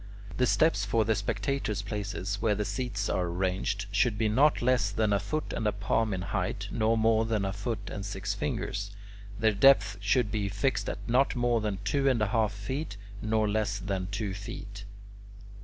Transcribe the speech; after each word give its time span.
The 0.37 0.47
steps 0.47 0.83
for 0.83 1.05
the 1.05 1.13
spectators' 1.13 1.83
places, 1.83 2.41
where 2.41 2.55
the 2.55 2.65
seats 2.65 3.07
are 3.07 3.27
arranged, 3.27 3.85
should 3.91 4.17
be 4.17 4.29
not 4.29 4.63
less 4.63 4.89
than 4.89 5.13
a 5.13 5.19
foot 5.19 5.53
and 5.53 5.67
a 5.67 5.71
palm 5.71 6.11
in 6.11 6.23
height, 6.23 6.67
nor 6.71 6.97
more 6.97 7.23
than 7.23 7.45
a 7.45 7.53
foot 7.53 7.91
and 7.91 8.03
six 8.03 8.33
fingers; 8.33 8.95
their 9.37 9.51
depth 9.53 9.97
should 10.01 10.31
be 10.31 10.49
fixed 10.49 10.89
at 10.89 11.07
not 11.07 11.35
more 11.35 11.61
than 11.61 11.77
two 11.85 12.09
and 12.09 12.19
a 12.19 12.27
half 12.29 12.51
feet, 12.51 12.97
nor 13.21 13.47
less 13.47 13.77
than 13.77 14.07
two 14.09 14.33
feet. 14.33 14.85